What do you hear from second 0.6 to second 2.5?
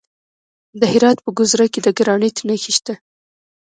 د هرات په ګذره کې د ګرانیټ